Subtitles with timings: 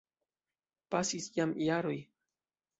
[0.95, 1.97] Pasis jam jaroj.